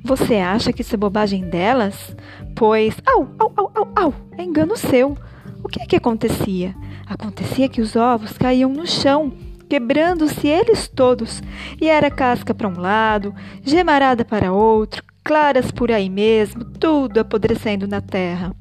Você 0.04 0.36
acha 0.36 0.72
que 0.72 0.82
isso 0.82 0.94
é 0.94 0.98
bobagem 0.98 1.48
delas? 1.48 2.16
Pois, 2.56 2.96
au, 3.06 3.28
au, 3.38 3.52
au, 3.56 3.72
au, 3.74 3.92
au, 3.94 4.14
é 4.36 4.42
engano 4.42 4.76
seu. 4.76 5.16
O 5.62 5.68
que 5.68 5.80
é 5.80 5.86
que 5.86 5.96
acontecia? 5.96 6.74
Acontecia 7.06 7.68
que 7.68 7.80
os 7.80 7.94
ovos 7.94 8.36
caíam 8.36 8.72
no 8.72 8.86
chão, 8.86 9.32
quebrando-se 9.68 10.48
eles 10.48 10.88
todos, 10.88 11.40
e 11.80 11.88
era 11.88 12.10
casca 12.10 12.52
para 12.52 12.68
um 12.68 12.78
lado, 12.78 13.32
gemarada 13.62 14.24
para 14.24 14.52
outro, 14.52 15.04
claras 15.22 15.70
por 15.70 15.92
aí 15.92 16.10
mesmo, 16.10 16.64
tudo 16.64 17.20
apodrecendo 17.20 17.86
na 17.86 18.00
terra. 18.00 18.52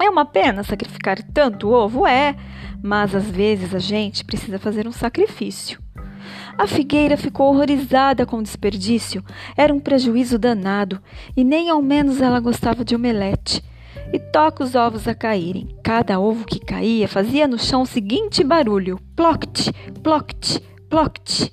É 0.00 0.08
uma 0.08 0.24
pena 0.24 0.62
sacrificar 0.62 1.22
tanto 1.34 1.70
ovo, 1.70 2.06
é, 2.06 2.34
mas 2.82 3.14
às 3.14 3.30
vezes 3.30 3.74
a 3.74 3.78
gente 3.78 4.24
precisa 4.24 4.58
fazer 4.58 4.86
um 4.88 4.92
sacrifício. 4.92 5.85
A 6.58 6.66
figueira 6.66 7.16
ficou 7.16 7.48
horrorizada 7.48 8.24
com 8.24 8.38
o 8.38 8.42
desperdício. 8.42 9.22
Era 9.56 9.72
um 9.72 9.80
prejuízo 9.80 10.38
danado, 10.38 11.00
e 11.36 11.44
nem 11.44 11.68
ao 11.68 11.82
menos 11.82 12.20
ela 12.20 12.40
gostava 12.40 12.84
de 12.84 12.94
omelete 12.94 13.62
e 14.12 14.18
toca 14.18 14.64
os 14.64 14.74
ovos 14.74 15.06
a 15.08 15.14
caírem. 15.14 15.68
Cada 15.82 16.18
ovo 16.18 16.44
que 16.44 16.60
caía 16.60 17.08
fazia 17.08 17.46
no 17.46 17.58
chão 17.58 17.82
o 17.82 17.86
seguinte 17.86 18.42
barulho: 18.42 18.98
ploct, 19.14 19.72
ploct, 20.02 20.60
ploct. 20.88 21.52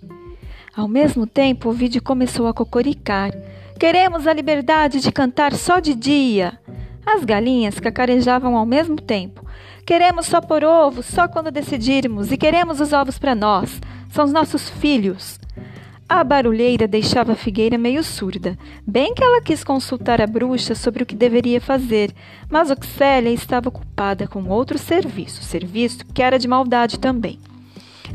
Ao 0.75 0.87
mesmo 0.87 1.27
tempo, 1.27 1.69
o 1.69 1.73
vídeo 1.73 2.01
começou 2.01 2.47
a 2.47 2.53
cocoricar. 2.53 3.31
Queremos 3.79 4.25
a 4.27 4.33
liberdade 4.33 5.01
de 5.01 5.11
cantar 5.11 5.53
só 5.53 5.79
de 5.79 5.93
dia. 5.93 6.59
As 7.05 7.23
galinhas 7.25 7.79
cacarejavam 7.79 8.55
ao 8.55 8.65
mesmo 8.65 8.95
tempo. 8.95 9.45
Queremos 9.85 10.25
só 10.25 10.39
por 10.39 10.63
ovos, 10.63 11.05
só 11.05 11.27
quando 11.27 11.51
decidirmos, 11.51 12.31
e 12.31 12.37
queremos 12.37 12.79
os 12.79 12.93
ovos 12.93 13.19
para 13.19 13.35
nós. 13.35 13.79
São 14.13 14.25
os 14.25 14.31
nossos 14.31 14.69
filhos. 14.69 15.39
A 16.07 16.23
barulheira 16.23 16.87
deixava 16.87 17.31
a 17.31 17.35
figueira 17.35 17.79
meio 17.79 18.03
surda. 18.03 18.55
Bem 18.85 19.11
que 19.11 19.23
ela 19.23 19.41
quis 19.41 19.63
consultar 19.63 20.21
a 20.21 20.27
bruxa 20.27 20.75
sobre 20.75 21.01
o 21.01 21.05
que 21.07 21.15
deveria 21.15 21.59
fazer, 21.59 22.13
mas 22.47 22.69
Oxélia 22.69 23.31
estava 23.31 23.69
ocupada 23.69 24.27
com 24.27 24.47
outro 24.49 24.77
serviço, 24.77 25.43
serviço 25.43 26.05
que 26.13 26.21
era 26.21 26.37
de 26.37 26.47
maldade 26.47 26.99
também. 26.99 27.39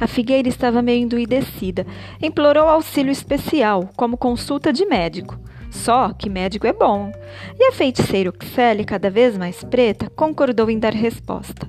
A 0.01 0.07
figueira 0.07 0.49
estava 0.49 0.81
meio 0.81 1.03
enduidecida. 1.03 1.85
Implorou 2.23 2.69
auxílio 2.69 3.11
especial, 3.11 3.91
como 3.97 4.17
consulta 4.17 4.73
de 4.73 4.87
médico. 4.87 5.37
Só 5.69 6.13
que 6.13 6.31
médico 6.31 6.69
é 6.69 6.73
bom. 6.73 7.11
E 7.59 7.65
a 7.65 7.73
feiticeira 7.73 8.31
Oxélia, 8.31 8.85
cada 8.85 9.11
vez 9.11 9.37
mais 9.37 9.65
preta, 9.65 10.09
concordou 10.11 10.71
em 10.71 10.79
dar 10.79 10.93
resposta. 10.93 11.69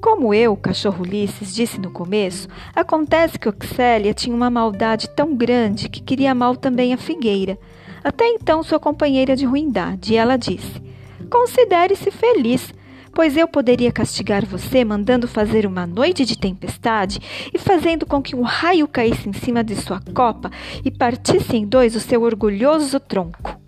Como 0.00 0.32
eu, 0.32 0.56
cachorro 0.56 1.02
Ulisses, 1.02 1.54
disse 1.54 1.78
no 1.78 1.90
começo, 1.90 2.48
acontece 2.74 3.38
que 3.38 3.48
Oxélia 3.48 4.14
tinha 4.14 4.34
uma 4.34 4.48
maldade 4.48 5.10
tão 5.10 5.36
grande 5.36 5.90
que 5.90 6.00
queria 6.00 6.34
mal 6.34 6.56
também 6.56 6.94
a 6.94 6.96
figueira, 6.96 7.58
até 8.02 8.26
então 8.26 8.62
sua 8.62 8.80
companheira 8.80 9.36
de 9.36 9.44
ruindade, 9.44 10.14
e 10.14 10.16
ela 10.16 10.38
disse: 10.38 10.82
Considere-se 11.30 12.10
feliz, 12.10 12.72
pois 13.12 13.36
eu 13.36 13.46
poderia 13.46 13.92
castigar 13.92 14.46
você 14.46 14.86
mandando 14.86 15.28
fazer 15.28 15.66
uma 15.66 15.86
noite 15.86 16.24
de 16.24 16.38
tempestade 16.38 17.20
e 17.52 17.58
fazendo 17.58 18.06
com 18.06 18.22
que 18.22 18.34
um 18.34 18.42
raio 18.42 18.88
caísse 18.88 19.28
em 19.28 19.34
cima 19.34 19.62
de 19.62 19.76
sua 19.76 20.00
copa 20.14 20.50
e 20.82 20.90
partisse 20.90 21.58
em 21.58 21.66
dois 21.66 21.94
o 21.94 22.00
seu 22.00 22.22
orgulhoso 22.22 22.98
tronco. 22.98 23.59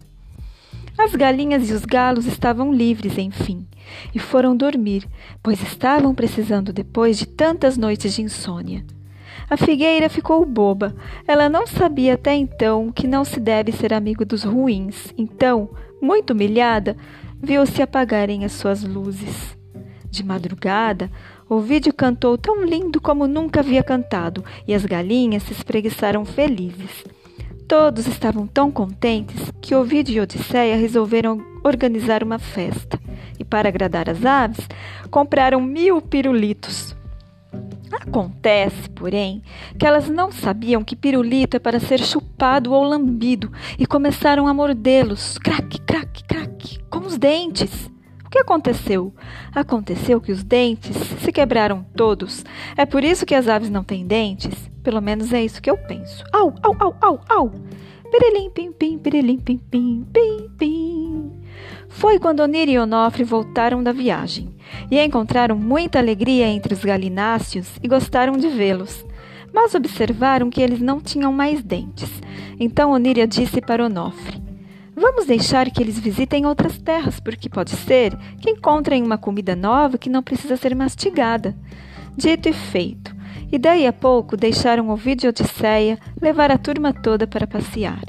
As 0.99 1.15
galinhas 1.15 1.71
e 1.71 1.73
os 1.73 1.85
galos 1.85 2.27
estavam 2.27 2.73
livres, 2.73 3.17
enfim, 3.19 3.67
e 4.15 4.19
foram 4.19 4.57
dormir, 4.57 5.09
pois 5.43 5.63
estavam 5.63 6.15
precisando 6.15 6.73
depois 6.73 7.19
de 7.19 7.27
tantas 7.27 7.77
noites 7.77 8.15
de 8.15 8.23
insônia. 8.23 8.85
A 9.49 9.57
figueira 9.57 10.09
ficou 10.09 10.45
boba. 10.47 10.95
Ela 11.27 11.49
não 11.49 11.67
sabia 11.67 12.15
até 12.15 12.35
então 12.35 12.93
que 12.93 13.07
não 13.07 13.25
se 13.25 13.41
deve 13.41 13.73
ser 13.73 13.93
amigo 13.93 14.25
dos 14.25 14.45
ruins. 14.45 15.13
Então, 15.17 15.71
muito 16.01 16.33
humilhada, 16.33 16.97
viu-se 17.43 17.83
apagarem 17.83 18.45
as 18.45 18.53
suas 18.53 18.83
luzes. 18.83 19.57
De 20.11 20.23
madrugada, 20.25 21.11
o 21.49 21.59
vídeo 21.61 21.93
cantou 21.93 22.39
tão 22.39 22.65
lindo 22.65 23.01
como 23.01 23.27
nunca 23.27 23.61
havia 23.61 23.83
cantado, 23.83 24.45
e 24.67 24.75
as 24.75 24.85
galinhas 24.87 25.43
se 25.43 25.53
espreguiçaram 25.53 26.25
felizes. 26.25 27.05
Todos 27.73 28.07
estavam 28.07 28.47
tão 28.47 28.71
contentes 28.71 29.50
que 29.62 29.75
Ovidio 29.75 30.17
e 30.17 30.21
Odisseia 30.21 30.76
resolveram 30.76 31.43
organizar 31.64 32.23
uma 32.23 32.38
festa. 32.38 33.00
E 33.38 33.45
para 33.47 33.67
agradar 33.67 34.11
as 34.11 34.26
aves, 34.26 34.69
compraram 35.11 35.59
mil 35.59 36.02
pirulitos. 36.02 36.95
Acontece, 37.91 38.91
porém, 38.91 39.43
que 39.79 39.87
elas 39.87 40.07
não 40.07 40.31
sabiam 40.31 40.85
que 40.85 40.95
pirulito 40.95 41.57
é 41.57 41.59
para 41.59 41.81
ser 41.81 42.00
chupado 42.00 42.75
ou 42.75 42.85
lambido 42.85 43.50
e 43.79 43.87
começaram 43.87 44.47
a 44.47 44.52
mordê-los, 44.52 45.38
craque, 45.38 45.81
craque, 45.81 46.25
craque, 46.25 46.79
com 46.91 46.99
os 46.99 47.17
dentes 47.17 47.91
que 48.33 48.39
aconteceu? 48.39 49.12
Aconteceu 49.55 50.19
que 50.19 50.33
os 50.33 50.43
dentes 50.43 50.97
se 50.97 51.31
quebraram 51.31 51.85
todos. 51.95 52.43
É 52.79 52.87
por 52.87 53.05
isso 53.05 53.27
que 53.27 53.35
as 53.35 53.47
aves 53.47 53.69
não 53.69 53.85
têm 53.85 54.07
dentes? 54.07 54.71
Pelo 54.83 55.03
menos 55.03 55.35
é 55.35 55.45
isso 55.45 55.61
que 55.61 55.71
eu 55.71 55.77
penso. 55.77 56.25
Au, 56.33 56.55
au, 56.62 56.75
au, 56.81 56.97
au, 56.99 57.21
au. 57.29 57.53
Perelim, 58.11 58.51
pim, 58.51 58.73
pim, 58.73 58.99
perelim, 58.99 59.39
pim, 59.39 59.59
pim, 59.59 60.07
pim, 60.11 60.51
pim. 60.59 61.33
Foi 61.91 62.19
quando 62.19 62.41
Onir 62.41 62.71
e 62.71 62.79
Onofre 62.79 63.23
voltaram 63.23 63.83
da 63.83 63.93
viagem 63.93 64.57
e 64.91 64.99
encontraram 64.99 65.57
muita 65.57 65.99
alegria 65.99 66.47
entre 66.47 66.73
os 66.73 66.83
galináceos 66.83 67.69
e 67.83 67.89
gostaram 67.89 68.39
de 68.39 68.49
vê-los. 68.49 69.05
Mas 69.53 69.75
observaram 69.75 70.49
que 70.49 70.62
eles 70.62 70.81
não 70.81 71.01
tinham 71.01 71.33
mais 71.35 71.62
dentes. 71.62 72.11
Então 72.59 72.93
Oníria 72.93 73.27
disse 73.27 73.61
para 73.61 73.85
Onofre: 73.85 74.42
Vamos 75.03 75.27
deixar 75.27 75.69
que 75.69 75.83
eles 75.83 75.99
visitem 75.99 76.47
outras 76.47 76.79
terras, 76.79 77.19
porque 77.19 77.49
pode 77.49 77.71
ser 77.73 78.17
que 78.41 78.49
encontrem 78.49 79.03
uma 79.03 79.19
comida 79.19 79.57
nova 79.57 79.99
que 79.99 80.09
não 80.09 80.23
precisa 80.23 80.57
ser 80.57 80.77
mastigada. 80.77 81.57
Dito 82.17 82.49
e 82.49 82.53
feito. 82.53 83.13
E 83.51 83.59
daí 83.59 83.85
a 83.85 83.93
pouco 83.93 84.37
deixaram 84.37 84.91
o 84.91 84.95
vídeo 84.95 85.31
Odisseia 85.31 85.99
levar 86.21 86.53
a 86.53 86.57
turma 86.57 86.93
toda 86.93 87.27
para 87.27 87.49
passear. 87.49 88.05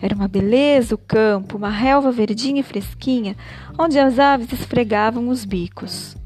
Era 0.00 0.14
uma 0.14 0.28
beleza 0.28 0.94
o 0.94 0.98
campo, 0.98 1.56
uma 1.56 1.68
relva 1.68 2.12
verdinha 2.12 2.60
e 2.60 2.62
fresquinha, 2.62 3.36
onde 3.76 3.98
as 3.98 4.20
aves 4.20 4.52
esfregavam 4.52 5.28
os 5.28 5.44
bicos. 5.44 6.16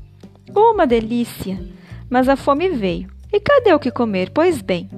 Uma 0.55 0.87
delícia! 0.87 1.59
Mas 2.11 2.29
a 2.29 2.37
fome 2.37 2.69
veio. 2.69 3.09
E 3.33 3.41
cadê 3.41 3.73
o 3.73 3.81
que 3.81 3.91
comer? 3.91 4.33
Pois 4.35 4.61
bem, 4.61 4.91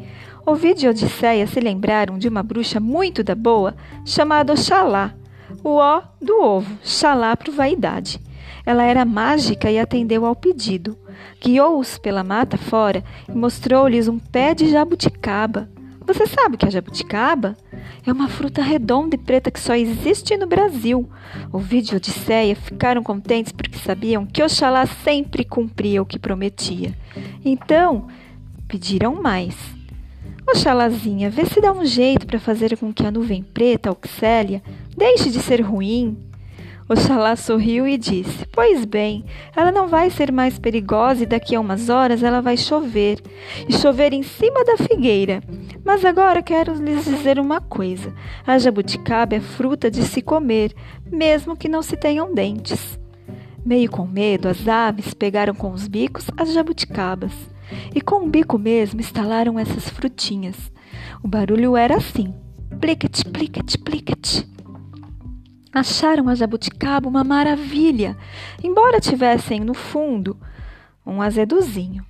Ovidio 0.45 0.89
e 0.89 0.91
Odisseia 0.91 1.47
se 1.47 1.61
lembraram 1.61 2.19
de 2.19 2.29
uma 2.29 2.43
bruxa 2.43 2.81
muito 2.81 3.23
da 3.23 3.35
boa 3.35 3.75
chamada 4.05 4.53
Oxalá, 4.53 5.15
o 5.63 5.77
ó 5.77 6.03
do 6.21 6.43
ovo, 6.43 6.77
Xalá 6.83 7.37
pro 7.37 7.53
vaidade. 7.53 8.21
Ela 8.67 8.85
era 8.85 9.05
mágica 9.05 9.71
e 9.71 9.79
atendeu 9.79 10.27
ao 10.27 10.35
pedido. 10.35 10.97
Guiou-os 11.41 11.99
pela 11.99 12.25
mata 12.25 12.57
fora 12.57 13.05
e 13.29 13.33
mostrou-lhes 13.33 14.09
um 14.09 14.19
pé 14.19 14.55
de 14.55 14.69
jabuticaba. 14.69 15.69
Você 16.05 16.27
sabe 16.27 16.57
o 16.57 16.59
que 16.59 16.67
é 16.67 16.71
jabuticaba? 16.71 17.57
É 18.05 18.13
uma 18.13 18.29
fruta 18.29 18.61
redonda 18.61 19.15
e 19.15 19.19
preta 19.19 19.51
que 19.51 19.61
só 19.61 19.75
existe 19.75 20.37
no 20.37 20.47
Brasil. 20.47 21.09
Ovidio 21.53 21.95
e 21.95 21.97
Odisseia 21.99 22.57
ficaram 22.57 23.03
contentes 23.03 23.53
porque 23.53 23.79
sabiam 23.79 24.27
que 24.27 24.43
Oxalá 24.43 24.87
sempre 24.87 25.45
cumpria 25.45 26.03
o 26.03 26.07
que 26.07 26.19
prometia. 26.19 26.93
Então, 27.45 28.09
pediram 28.67 29.15
mais. 29.15 29.55
Oxalazinha, 30.53 31.31
vê 31.31 31.47
se 31.47 31.63
dá 31.63 31.73
um 31.73 31.83
jeito 31.83 32.27
para 32.27 32.39
fazer 32.39 32.77
com 32.77 32.93
que 32.93 33.07
a 33.07 33.11
nuvem 33.11 33.43
preta, 33.43 33.91
Oxélia, 33.91 34.63
deixe 34.95 35.31
de 35.31 35.41
ser 35.41 35.63
ruim. 35.63 36.19
Oxalá 36.87 37.35
sorriu 37.37 37.89
e 37.89 37.97
disse: 37.97 38.45
Pois 38.53 38.85
bem, 38.85 39.25
ela 39.57 39.73
não 39.73 39.89
vai 39.89 40.11
ser 40.11 40.31
mais 40.31 40.59
perigosa 40.59 41.23
e 41.23 41.27
daqui 41.27 41.55
a 41.57 41.61
umas 41.61 41.89
horas 41.89 42.23
ela 42.23 42.43
vai 42.43 42.59
chover 42.59 43.19
e 43.67 43.73
chover 43.73 44.13
em 44.13 44.23
cima 44.23 44.63
da 44.63 44.77
figueira. 44.77 45.43
Mas 45.83 46.05
agora 46.05 46.43
quero 46.43 46.75
lhes 46.75 47.07
dizer 47.07 47.39
uma 47.39 47.63
coisa: 47.63 48.13
a 48.47 48.59
jabuticaba 48.59 49.35
é 49.35 49.41
fruta 49.41 49.91
de 49.91 50.03
se 50.03 50.21
comer, 50.21 50.75
mesmo 51.11 51.57
que 51.57 51.69
não 51.69 51.83
se 51.83 51.97
tenham 51.97 52.35
dentes. 52.35 53.01
Meio 53.65 53.91
com 53.91 54.07
medo, 54.07 54.49
as 54.49 54.69
aves 54.69 55.15
pegaram 55.15 55.55
com 55.55 55.73
os 55.73 55.89
bicos 55.89 56.27
as 56.37 56.53
jabuticabas 56.53 57.33
e 57.95 58.01
com 58.01 58.27
o 58.27 58.29
bico 58.29 58.59
mesmo 58.59 59.01
estalaram 59.01 59.59
essas 59.59 59.89
frutinhas. 59.89 60.57
O 61.23 61.29
barulho 61.29 61.77
era 61.77 61.97
assim: 61.97 62.35
plicat, 62.81 63.25
plicat, 63.31 63.79
plicat. 63.79 64.49
Acharam 65.73 66.29
a 66.29 66.35
jabuticaba 66.35 67.09
uma 67.09 67.25
maravilha, 67.25 68.17
embora 68.63 69.01
tivessem 69.01 69.61
no 69.61 69.73
fundo 69.73 70.37
um 71.05 71.23
azeduzinho. 71.23 72.05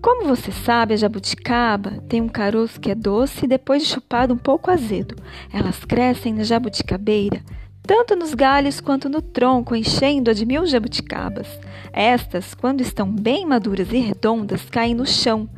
Como 0.00 0.26
você 0.26 0.52
sabe, 0.52 0.94
a 0.94 0.96
jabuticaba 0.96 2.02
tem 2.08 2.20
um 2.20 2.28
caroço 2.28 2.80
que 2.80 2.90
é 2.90 2.94
doce 2.94 3.44
e 3.44 3.48
depois 3.48 3.82
de 3.82 3.88
chupado 3.88 4.32
um 4.32 4.38
pouco 4.38 4.70
azedo. 4.70 5.16
Elas 5.52 5.84
crescem 5.84 6.32
na 6.32 6.44
jabuticabeira, 6.44 7.42
tanto 7.88 8.14
nos 8.14 8.34
galhos 8.34 8.82
quanto 8.82 9.08
no 9.08 9.22
tronco, 9.22 9.74
enchendo-a 9.74 10.34
de 10.34 10.44
mil 10.44 10.66
jabuticabas. 10.66 11.48
Estas, 11.90 12.52
quando 12.52 12.82
estão 12.82 13.10
bem 13.10 13.46
maduras 13.46 13.90
e 13.90 13.96
redondas, 13.96 14.68
caem 14.68 14.94
no 14.94 15.06
chão. 15.06 15.48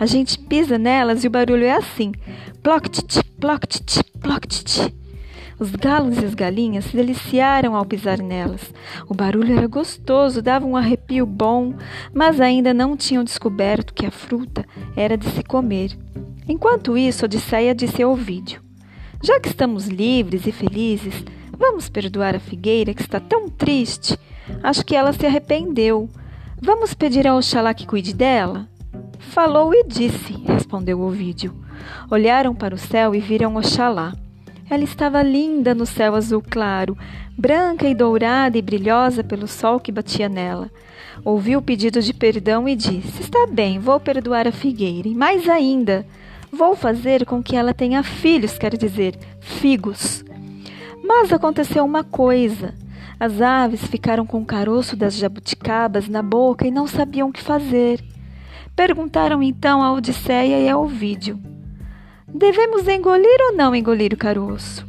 A 0.00 0.06
gente 0.06 0.38
pisa 0.38 0.78
nelas 0.78 1.22
e 1.22 1.26
o 1.26 1.30
barulho 1.30 1.64
é 1.64 1.72
assim: 1.72 2.12
ploc-titi, 2.62 3.22
ploc-titi. 3.38 4.94
Os 5.58 5.72
galos 5.72 6.16
e 6.16 6.24
as 6.24 6.34
galinhas 6.34 6.86
se 6.86 6.96
deliciaram 6.96 7.76
ao 7.76 7.84
pisar 7.84 8.18
nelas. 8.18 8.72
O 9.06 9.12
barulho 9.12 9.54
era 9.54 9.66
gostoso, 9.66 10.40
dava 10.40 10.64
um 10.64 10.78
arrepio 10.78 11.26
bom, 11.26 11.74
mas 12.14 12.40
ainda 12.40 12.72
não 12.72 12.96
tinham 12.96 13.22
descoberto 13.22 13.92
que 13.92 14.06
a 14.06 14.10
fruta 14.10 14.64
era 14.96 15.18
de 15.18 15.28
se 15.28 15.42
comer. 15.42 15.94
Enquanto 16.48 16.96
isso, 16.96 17.26
Odisseia 17.26 17.74
disse 17.74 18.02
ao 18.02 18.12
Ovídio: 18.12 18.62
Já 19.22 19.38
que 19.38 19.48
estamos 19.48 19.86
livres 19.86 20.46
e 20.46 20.52
felizes, 20.52 21.22
vamos 21.58 21.88
perdoar 21.88 22.34
a 22.34 22.40
figueira 22.40 22.94
que 22.94 23.02
está 23.02 23.20
tão 23.20 23.48
triste. 23.48 24.18
Acho 24.62 24.84
que 24.84 24.94
ela 24.94 25.12
se 25.12 25.26
arrependeu. 25.26 26.08
Vamos 26.60 26.94
pedir 26.94 27.26
ao 27.26 27.38
Oxalá 27.38 27.74
que 27.74 27.86
cuide 27.86 28.14
dela? 28.14 28.68
Falou 29.18 29.74
e 29.74 29.84
disse, 29.84 30.34
respondeu 30.46 31.00
Ovídio. 31.00 31.54
Olharam 32.10 32.54
para 32.54 32.74
o 32.74 32.78
céu 32.78 33.14
e 33.14 33.20
viram 33.20 33.56
Oxalá. 33.56 34.14
Ela 34.68 34.84
estava 34.84 35.22
linda 35.22 35.74
no 35.74 35.84
céu 35.84 36.14
azul 36.14 36.42
claro, 36.42 36.96
branca 37.36 37.86
e 37.86 37.94
dourada 37.94 38.56
e 38.56 38.62
brilhosa 38.62 39.22
pelo 39.22 39.46
sol 39.46 39.78
que 39.78 39.92
batia 39.92 40.28
nela. 40.28 40.70
Ouviu 41.24 41.58
o 41.58 41.62
pedido 41.62 42.00
de 42.00 42.14
perdão 42.14 42.68
e 42.68 42.74
disse: 42.74 43.22
Está 43.22 43.46
bem, 43.46 43.78
vou 43.78 44.00
perdoar 44.00 44.48
a 44.48 44.52
figueira, 44.52 45.06
e 45.06 45.14
mais 45.14 45.48
ainda, 45.48 46.06
vou 46.50 46.74
fazer 46.74 47.26
com 47.26 47.42
que 47.42 47.56
ela 47.56 47.74
tenha 47.74 48.02
filhos, 48.02 48.56
quer 48.56 48.76
dizer, 48.76 49.18
figos. 49.40 50.24
Mas 51.06 51.30
aconteceu 51.30 51.84
uma 51.84 52.02
coisa. 52.02 52.72
As 53.20 53.42
aves 53.42 53.84
ficaram 53.84 54.24
com 54.24 54.40
o 54.40 54.44
caroço 54.46 54.96
das 54.96 55.14
jabuticabas 55.14 56.08
na 56.08 56.22
boca 56.22 56.66
e 56.66 56.70
não 56.70 56.86
sabiam 56.86 57.28
o 57.28 57.32
que 57.32 57.42
fazer. 57.42 58.02
Perguntaram 58.74 59.42
então 59.42 59.82
a 59.82 59.92
Odisseia 59.92 60.60
e 60.60 60.68
a 60.68 60.78
Ovídio: 60.78 61.38
Devemos 62.26 62.88
engolir 62.88 63.36
ou 63.50 63.54
não 63.54 63.74
engolir 63.74 64.14
o 64.14 64.16
caroço? 64.16 64.86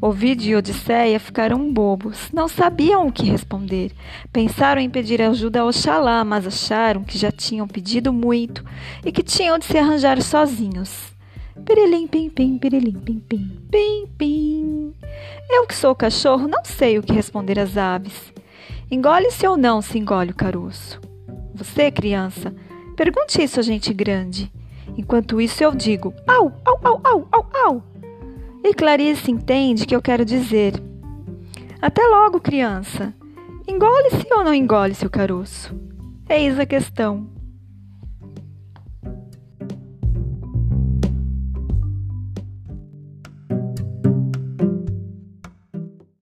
Ovídio 0.00 0.52
e 0.52 0.56
Odisseia 0.56 1.20
ficaram 1.20 1.70
bobos, 1.70 2.30
não 2.32 2.48
sabiam 2.48 3.06
o 3.06 3.12
que 3.12 3.30
responder. 3.30 3.92
Pensaram 4.32 4.80
em 4.80 4.88
pedir 4.88 5.20
ajuda 5.20 5.60
ao 5.60 5.68
Oxalá, 5.68 6.24
mas 6.24 6.46
acharam 6.46 7.04
que 7.04 7.18
já 7.18 7.30
tinham 7.30 7.68
pedido 7.68 8.14
muito 8.14 8.64
e 9.04 9.12
que 9.12 9.22
tinham 9.22 9.58
de 9.58 9.66
se 9.66 9.76
arranjar 9.76 10.22
sozinhos. 10.22 11.12
Pirilim, 11.66 12.06
pim, 12.06 12.30
pim, 12.30 12.56
pirilim, 12.56 12.98
pim, 12.98 13.18
pim, 13.28 13.58
pim, 13.70 14.06
pim. 14.16 14.29
Que 15.70 15.76
sou 15.76 15.94
cachorro 15.94 16.48
não 16.48 16.64
sei 16.64 16.98
o 16.98 17.02
que 17.02 17.12
responder 17.12 17.56
às 17.56 17.76
aves. 17.76 18.32
Engole-se 18.90 19.46
ou 19.46 19.56
não 19.56 19.80
se 19.80 19.96
engole 20.00 20.32
o 20.32 20.34
caroço? 20.34 21.00
Você, 21.54 21.92
criança, 21.92 22.52
pergunte 22.96 23.40
isso 23.40 23.60
a 23.60 23.62
gente 23.62 23.94
grande. 23.94 24.50
Enquanto 24.98 25.40
isso 25.40 25.62
eu 25.62 25.72
digo 25.72 26.12
au, 26.26 26.52
au, 26.66 26.80
au, 26.82 27.00
au, 27.04 27.28
au, 27.30 27.46
au. 27.68 27.82
E 28.64 28.74
Clarice 28.74 29.30
entende 29.30 29.86
que 29.86 29.94
eu 29.94 30.02
quero 30.02 30.24
dizer: 30.24 30.72
Até 31.80 32.04
logo, 32.04 32.40
criança. 32.40 33.14
Engole-se 33.68 34.26
ou 34.34 34.42
não 34.42 34.52
engole-se 34.52 35.06
o 35.06 35.10
caroço? 35.10 35.72
Eis 36.28 36.58
a 36.58 36.66
questão. 36.66 37.28